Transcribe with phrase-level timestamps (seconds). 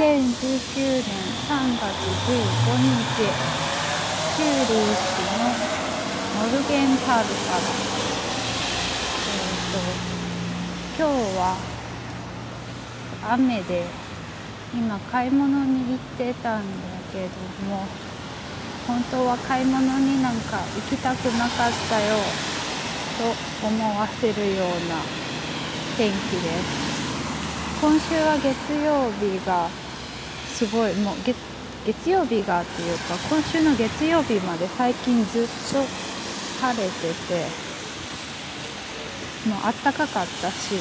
[0.00, 1.92] 2019年3月
[2.24, 3.36] 15日
[4.34, 5.54] チューリー市の
[6.32, 7.60] モルゲンタルから。
[9.28, 9.78] えっ、と
[10.96, 11.58] 今日は
[13.20, 13.84] 雨で
[14.72, 17.86] 今買い物に行ってたんだけども
[18.86, 22.16] 本当は買い物になんか行きたくなかったよ
[23.18, 25.04] と思わせるような
[25.98, 26.80] 天気です。
[27.82, 29.79] 今週は月曜日が
[30.60, 30.94] すごい。
[30.96, 31.34] もう月
[31.86, 35.48] 月曜日がっていうか今週の月曜日まで最近ずっと
[36.60, 37.46] 晴れてて
[39.48, 40.74] もうあったかかったし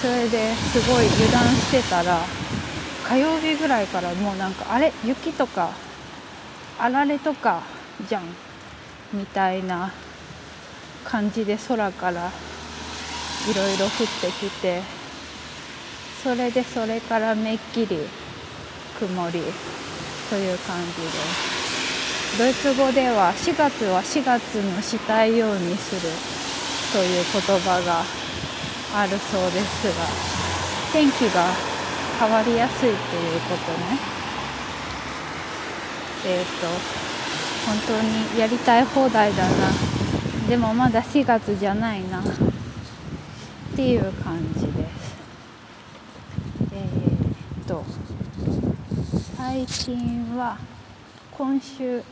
[0.00, 2.20] それですごい油断してたら
[3.06, 5.70] 火曜日ぐらいからもうなんかあれ雪とか
[6.78, 7.62] あられとか
[8.08, 8.22] じゃん
[9.12, 9.92] みたいな
[11.04, 12.30] 感じで空から
[13.50, 13.90] いろいろ降っ
[14.22, 14.99] てきて
[16.22, 17.98] それでそれからめっきり
[18.98, 19.40] 曇り
[20.28, 22.38] という感じです。
[22.38, 26.02] ドイツ語では4月は4月のしたいようにする
[26.92, 28.04] という言葉が
[28.94, 30.04] あるそうですが
[30.92, 31.46] 天気が
[32.20, 33.98] 変わりやすいということね。
[36.26, 36.66] えっ、ー、と
[37.66, 39.50] 本当にやりたい放題だな。
[40.48, 42.22] でもまだ4月じゃないな。
[43.72, 45.16] っていう感じです
[46.72, 47.84] えっ、ー、と
[49.42, 50.58] 最近は
[51.32, 52.02] 今週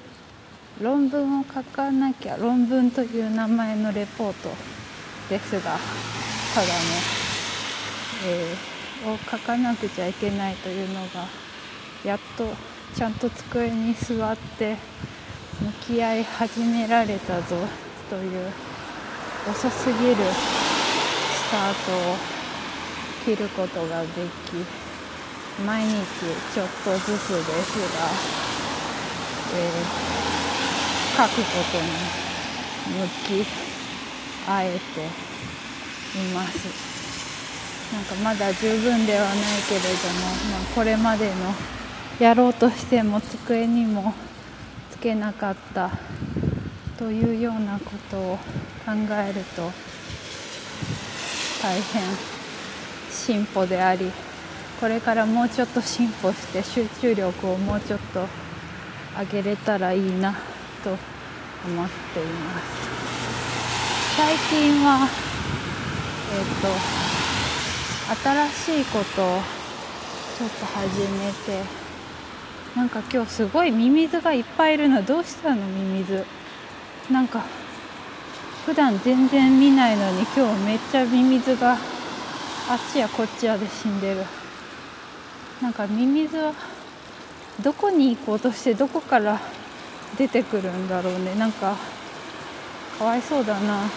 [0.81, 4.48] 論文を書かなきゃ論文という名前のレポート
[5.29, 5.77] ですが
[6.55, 6.73] ただね、
[8.27, 11.27] えー、を書かなくちゃいけないというのが
[12.03, 12.47] やっと
[12.97, 14.79] ちゃんと机に座って
[15.61, 17.56] 向き合い始められたぞ
[18.09, 18.51] という
[19.51, 22.17] 遅すぎるスタートを
[23.27, 24.09] 切ることがで
[24.47, 24.78] き
[25.67, 25.94] 毎日
[26.55, 28.09] ちょっとずつですが、
[29.55, 31.87] えー、書くことに
[32.97, 33.47] 向き
[34.49, 34.78] 合えて
[36.19, 36.88] います
[37.93, 39.37] なんかまだ十分ではない
[39.69, 41.34] けれども、まあ、これまでの
[42.21, 44.15] やろうとしても机にも
[44.91, 45.91] つけなかった
[46.99, 49.71] というようなことを考えると
[51.62, 52.03] 大変
[53.11, 54.11] 進歩であり
[54.81, 58.27] これからもうちょっと進歩して集中力をもうちょっと
[59.19, 60.33] 上げれたらいいな
[60.84, 62.88] と思っています。
[64.17, 65.09] 最近は
[66.33, 66.44] えっ、
[68.15, 69.41] と新しいことを
[70.38, 71.62] ちょっと始めて
[72.77, 75.67] なんか今日すごいミミズがいっぱいいるのどうしたの？
[75.67, 76.25] ミミズ
[77.11, 77.44] なんか
[78.65, 81.78] 普段全然見ないのに今日めっちゃミミズがあっ
[82.93, 84.38] ちやこっちやで死んでる。
[85.62, 86.52] なんかミミズは
[87.62, 89.41] どこに行こうとしてどこから
[90.16, 91.34] 出てくるんだろうね。
[91.34, 91.76] なんか
[92.98, 93.60] かわいそうだな。
[93.60, 93.88] まあ。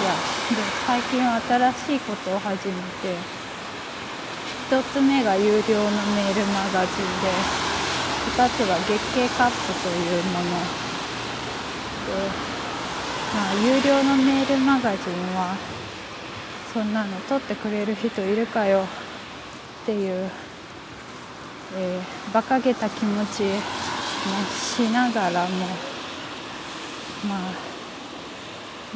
[0.00, 3.16] いやで最近は新しいことを始めて
[4.70, 7.44] 1つ目が有料のメールマガジンで
[8.36, 10.68] 2つは月経カップというもの。
[12.06, 12.30] で、
[13.34, 15.56] まあ、有料のメールマガジンは
[16.72, 18.84] そんなの取ってくれる人いるかよ。
[19.82, 20.30] っていう、
[21.76, 23.58] えー、馬鹿げた気持ちも
[24.50, 25.66] しながらも
[27.26, 27.40] まあ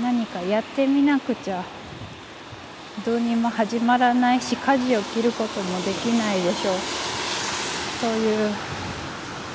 [0.00, 1.64] 何かやってみなくちゃ
[3.06, 7.02] どうにも始まらないし舵を切ることもできないでしょう。
[8.02, 8.50] そういう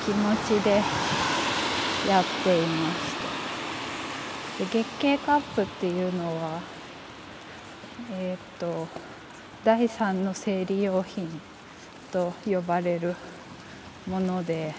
[0.06, 0.80] 気持ちで
[2.08, 6.58] やっていますで月経カップっていうのは
[8.12, 8.88] えっ、と
[9.64, 11.40] 第3の生理用品
[12.12, 13.14] と呼ばれる
[14.06, 14.74] もので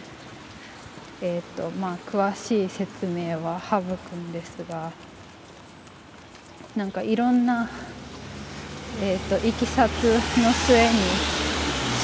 [1.21, 4.93] えーとまあ、詳しい説明は省くんですが
[6.77, 7.69] なんかいろんな、
[9.01, 10.93] えーと、といきさつの末に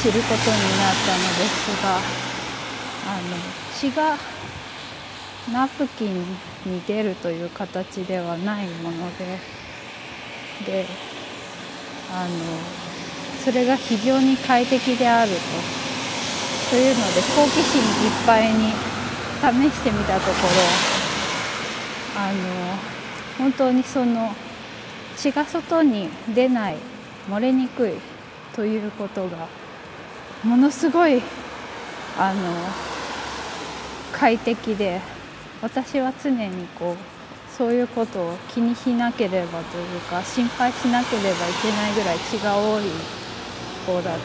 [0.01, 1.95] 知ることになったのですが
[3.07, 3.37] あの
[3.73, 4.17] 血が
[5.53, 6.21] ナプキン
[6.65, 9.39] に出るという形ではないもので
[10.65, 10.85] で
[12.11, 12.29] あの
[13.43, 15.85] それが非常に快適であると。
[16.69, 18.71] というので好奇心いっぱいに
[19.39, 20.95] 試してみたところ
[22.17, 22.33] あの
[23.37, 24.33] 本当にその
[25.15, 26.77] 血が外に出ない
[27.29, 27.93] 漏れにくい
[28.55, 29.47] ということが
[30.43, 31.21] ものすごい
[32.17, 32.39] あの
[34.11, 35.01] 快適で
[35.61, 37.14] 私は常にこう
[37.57, 42.83] そういうことを気にしなければというか心配しなければいけないぐらい気が多い
[43.85, 44.19] 子だったので、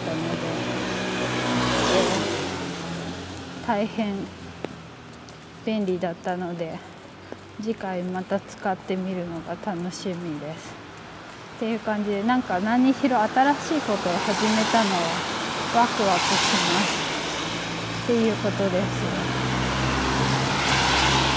[3.67, 4.15] 大変
[5.65, 6.77] 便利だったので
[7.61, 10.81] 次回また使ってみるのが楽しみです。
[11.59, 15.13] っていう感じでなんか何にしろ新しいことを始めたのは
[15.77, 16.89] ワクワクします
[18.05, 18.85] っていうことです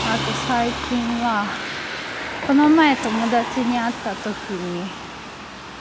[0.08, 1.73] あと最近は
[2.46, 4.84] この前友達に会った時に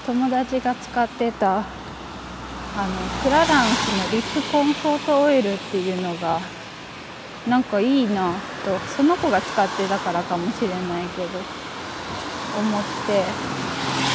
[0.06, 1.64] 友達が使ってたあの
[3.24, 6.40] クラランスのリップコンフォートオイルっていうのが
[7.48, 8.32] なんかいいな
[8.64, 11.40] とその子が使ってたからかもしれないけど
[12.56, 13.24] 思って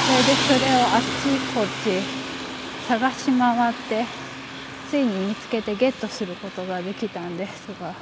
[0.05, 2.01] それでそれをあっちこっち
[2.87, 4.05] 探し回って
[4.89, 7.93] ついに見つけてゲットすることができたんですが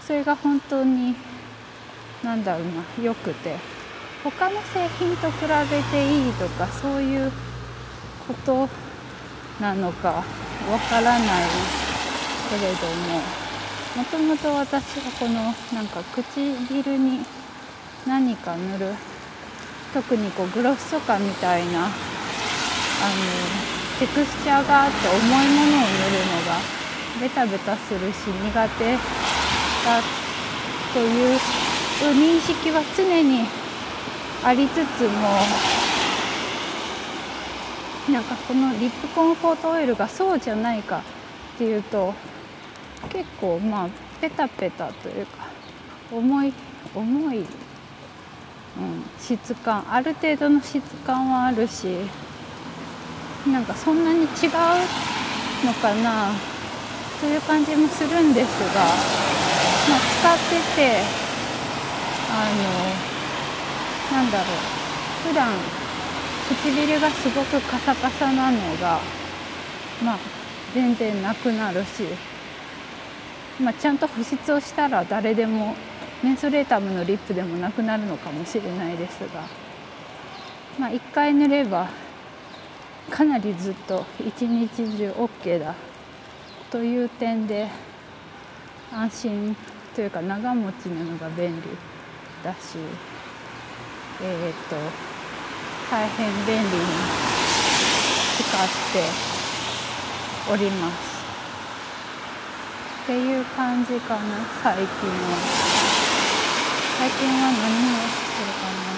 [0.00, 1.14] それが本当に
[2.24, 3.56] 何だろうな良くて。
[4.24, 7.30] 他の製品と比べていいとかそういう
[8.26, 8.68] こと
[9.60, 10.24] なのかわ
[10.88, 11.50] からない
[12.48, 13.44] けれども。
[13.94, 17.20] もともと私はこのなんか唇に
[18.04, 18.92] 何か塗る
[19.92, 21.92] 特にこうグロスとかみたいなあの
[24.00, 26.58] テクスチャーがあって重いものを塗るのが
[27.20, 28.96] ベタベタするし苦手
[29.84, 30.02] だ
[30.92, 31.38] という
[32.02, 33.46] う認識は常に
[34.42, 35.38] ありつつも
[38.12, 41.02] なんかこのリップコンフォートオイルがそうじゃないか
[41.54, 42.12] っていうと
[43.10, 43.88] 結構まあ
[44.20, 45.48] ペタペタというか
[46.12, 46.52] 重い
[46.94, 47.44] 重い
[48.76, 51.86] うん、質感ある程度の質感はあるし
[53.46, 54.26] なんかそんなに違う
[55.64, 56.32] のかな
[57.20, 58.80] という感じもするんですが、
[59.90, 61.23] まあ、使ってて
[62.36, 62.50] あ
[64.12, 64.74] のなんだろう。
[65.24, 65.54] 普段
[66.48, 69.00] 唇がすごくカサカサなのが
[70.04, 70.18] まあ
[70.74, 72.02] 全然なくなるし、
[73.58, 75.74] まあ、ちゃんと保湿をしたら誰でも
[76.22, 79.48] メンソレータムのリップでもなくなるのかもしれないですが、
[80.78, 81.88] まあ、1回塗れば
[83.10, 85.74] かなりずっと一日中 OK だ
[86.70, 87.68] という点で
[88.92, 89.56] 安心
[89.94, 91.93] というか長持ちなのが便利。
[92.44, 92.78] だし
[94.22, 94.76] えっ、と
[95.90, 96.68] 大変便利に
[98.36, 99.02] 使って
[100.52, 101.14] おります。
[103.04, 104.20] っていう感じかな
[104.62, 104.86] 最近は。
[106.98, 108.94] 最近は何をしてるかな。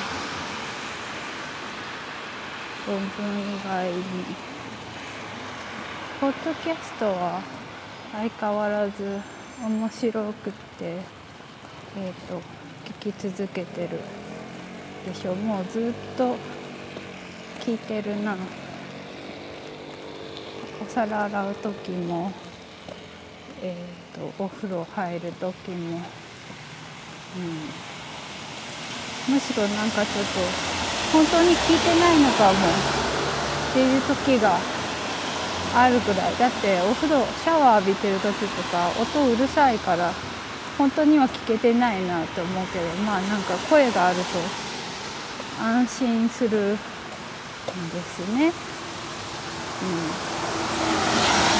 [2.86, 4.02] 論文以外に。
[6.20, 7.42] ポッドキャストは
[8.12, 9.20] 相変わらず
[9.62, 12.55] 面白くってえっ、ー、と
[12.86, 14.00] 聞き続けてる。
[15.04, 15.34] でしょ？
[15.34, 16.36] もうずっと
[17.60, 18.36] 聞いてるな。
[20.80, 22.32] お皿洗う時も
[23.62, 23.74] え
[24.14, 26.00] っ、ー、とお風呂入る時も。
[27.36, 27.38] う
[29.30, 30.40] ん、むしろなんかちょっと
[31.12, 34.58] 本当に聞いてないのかもっていう時が
[35.74, 36.36] あるぐらい。
[36.38, 40.12] だってお風呂シャワー浴びてる時とか音うるさいから
[40.78, 44.22] 本当には聞けてないなと思うけどまあなんか声があると
[45.62, 46.78] 安心するん
[47.90, 48.52] ですね。
[49.82, 49.88] うん、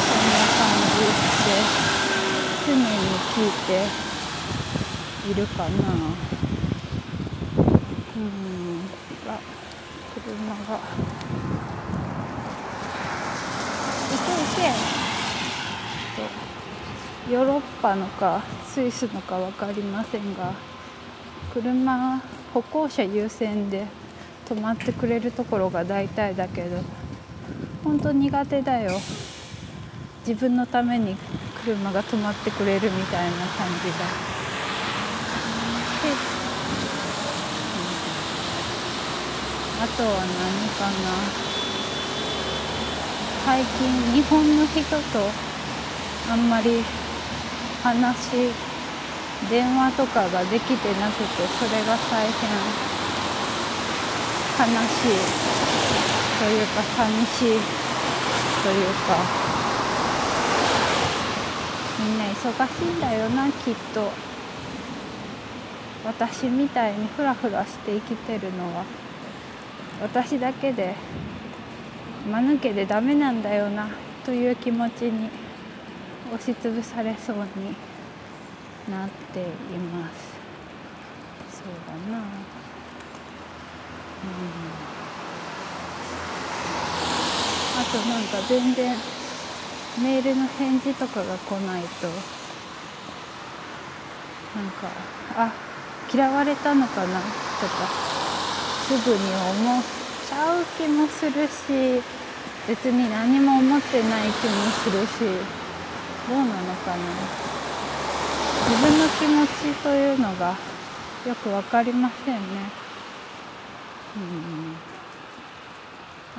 [0.07, 1.67] そんな感じで
[2.67, 2.85] 常に
[3.35, 3.71] 聞いて
[5.31, 5.69] いるかな。
[8.17, 8.91] うん。
[9.29, 9.41] あ
[10.15, 10.81] 車が。
[14.09, 15.06] いけいけ
[17.31, 20.53] ヨーロッパのかスイスのか分かりませんが
[21.53, 22.23] 車
[22.55, 23.85] 歩行者優先で
[24.49, 26.77] 止まってくれるところが大体だけど
[27.83, 28.93] 本当苦手だよ
[30.25, 31.17] 自分のために
[31.65, 34.37] 車が止まってくれるみたいな感じが。
[39.79, 41.31] あとは何かな
[43.45, 45.31] 最近日本の人と
[46.31, 46.83] あんまり
[47.87, 48.51] 話
[49.49, 52.33] 電話とかができてなくてそれが大変。
[54.59, 55.15] 悲しい
[56.39, 57.61] というか寂しい
[58.65, 59.47] というか。
[61.99, 64.11] みんな忙しいんだよなきっと。
[66.05, 68.85] 私みたいにフラフラして生きてるのは。
[70.03, 70.95] 私だけで
[72.29, 73.89] 間抜けでダメなんだよな
[74.25, 75.46] という気持ちに。
[76.33, 77.43] 押しつぶされそうに
[78.91, 79.45] なってい
[79.79, 80.35] ます。
[81.59, 82.19] そうだな。
[82.19, 82.25] うん。
[87.79, 88.97] あとなんか全然
[90.03, 92.15] メールの返事とかが来ないとな
[94.63, 94.89] んか
[95.37, 95.53] あ
[96.13, 97.27] 嫌われたのかなと
[97.69, 97.89] か
[98.89, 99.85] すぐに思っ
[100.29, 102.03] ちゃう気もするし
[102.67, 105.66] 別に何も思ってない気もするし。
[106.29, 106.97] どうなのかな。
[108.69, 110.57] 自分の気持ちというのが
[111.27, 112.41] よく分かりませんね。
[114.17, 114.75] うん。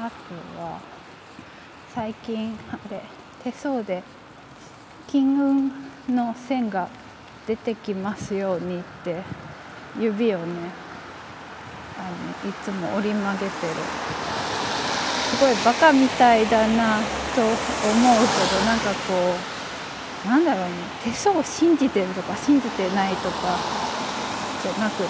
[0.03, 0.79] あとは
[1.95, 3.01] 最近あれ
[3.43, 4.03] 手相で
[5.07, 5.71] 金運
[6.09, 6.89] の線が
[7.47, 9.23] 出てきますようにって
[9.97, 10.45] 指をね
[11.97, 13.51] あのいつも折り曲げてる。
[15.27, 16.99] すごいバカみたいだな
[17.35, 19.56] と思うほどなんかこう
[20.27, 20.71] なんだろうね。
[21.05, 23.57] 手相を信じてるとか信じてないとか
[24.61, 25.07] じゃなくて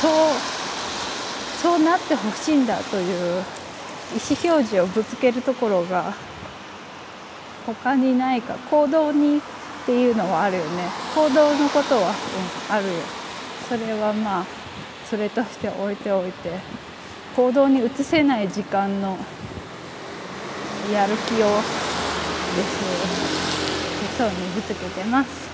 [0.00, 0.12] そう
[1.62, 3.42] そうなってほしいんだという
[4.12, 6.12] 意思表示をぶつけるところが
[7.66, 9.40] 他にないか行動にっ
[9.86, 10.88] ていうのはあるよね。
[11.14, 12.92] 行動のことは、うん、あるよ。
[13.68, 14.44] それはまあ
[15.08, 16.50] それとして置いておいて
[17.36, 19.16] 行動に移せない時間の
[20.92, 21.46] やる気を
[22.56, 23.29] です
[24.20, 25.48] 手相にぶつけてます、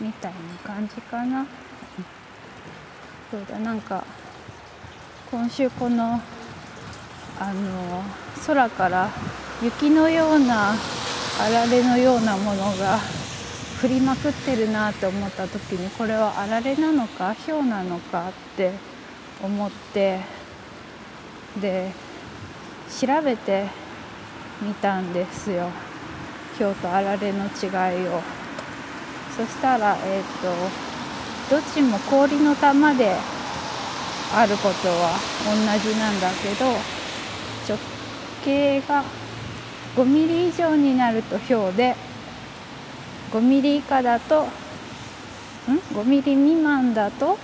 [0.00, 1.44] うん、みたいな感じかな。
[3.30, 4.04] そうだなんか
[5.30, 6.20] 今週この
[7.40, 8.02] あの
[8.46, 9.10] 空から
[9.62, 10.74] 雪のような
[11.40, 12.98] あられのようなものが
[13.82, 18.70] 降りまくってるなって思った時にこれはあられなのか氷なのかって
[19.42, 20.20] 思って
[21.60, 21.90] で
[23.00, 23.66] 調べて
[24.60, 25.68] みたんですよ。
[26.58, 28.22] 氷とあられの違いを。
[29.36, 33.16] そしたらえっ、ー、とどっちも氷の玉で
[34.34, 36.66] あることは同じなんだけど
[37.68, 37.78] 直
[38.44, 39.04] 径が
[39.96, 41.94] 5ミリ以上になると氷で
[43.32, 44.48] 5ミリ以下だとん
[45.94, 47.38] ？5ミリ未満だと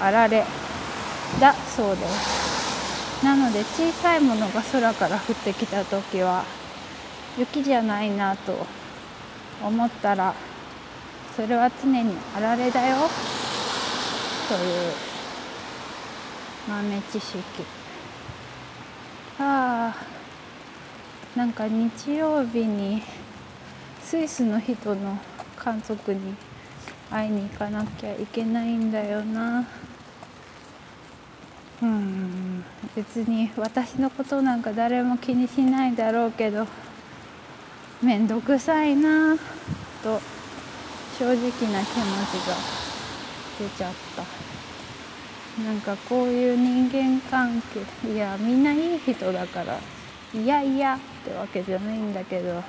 [0.00, 0.44] あられ
[1.40, 2.41] だそうです。
[3.22, 6.44] なので小さいものが空から降ってきた時は
[7.38, 8.66] 雪じゃないなと
[9.64, 10.34] 思ったら
[11.36, 12.96] それは常にあられだよ
[14.48, 14.92] という
[16.68, 17.38] 豆知識。
[19.38, 23.02] ああなんか日曜日に
[24.02, 25.18] スイスの人の
[25.56, 26.34] 家族に
[27.10, 29.66] 会いに行かなきゃいけないんだよな。
[31.82, 32.21] うん。
[32.94, 36.66] 別に私のことなんか誰も気にしないだろうけど
[38.02, 39.36] 面倒くさいな
[40.02, 40.20] と
[41.18, 41.70] 正直な気持ち
[42.46, 42.54] が
[43.58, 44.22] 出ちゃった。
[45.62, 47.62] なんかこういう人間関
[48.02, 49.78] 係いやみんないい人だから
[50.32, 52.62] いやいやってわけじゃないんだけど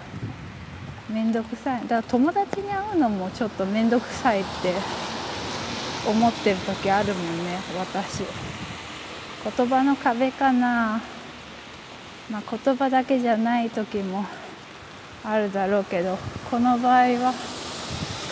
[1.09, 1.81] 面倒くさい。
[1.83, 4.73] だから友達に会うのもちょっと面倒くさいって
[6.07, 8.23] 思ってる時あるもんね私。
[9.43, 11.01] 言葉の壁かな。
[12.31, 14.25] まあ言葉だけじゃない時も
[15.25, 16.17] あるだろうけど
[16.49, 17.33] この場合は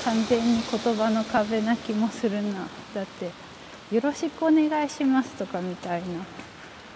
[0.06, 2.68] 完全に言葉の壁な気もするな。
[2.96, 3.32] だって
[3.94, 6.08] 「よろしくお願いします」とかみたいな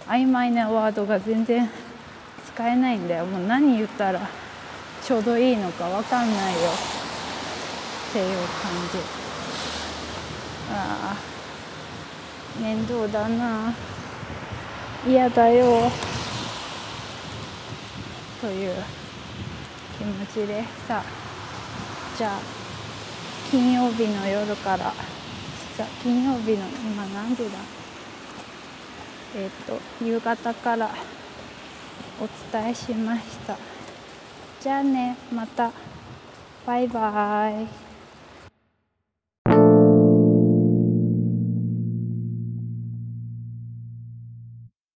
[0.08, 1.70] 曖昧なワードが全然
[2.54, 3.26] 使えないんだよ。
[3.26, 4.22] もう何言ったら
[5.04, 6.60] ちょうどいいのか分かんないよ。
[8.10, 8.98] っていう感じ。
[10.72, 11.16] ああ
[12.62, 13.70] 面倒だな。
[13.70, 13.74] あ
[15.08, 15.92] 嫌だよ。
[18.42, 18.76] という
[19.98, 21.04] 気持ちでさ。
[22.18, 22.40] じゃあ
[23.52, 24.94] 金曜日の夜から。
[25.78, 27.60] じゃ金曜日の今何時だ？
[29.36, 30.90] えっ、ー、と夕方から。
[32.18, 33.58] お伝えしました。
[34.62, 35.72] じゃあねまた。
[36.66, 37.85] バイバーイ。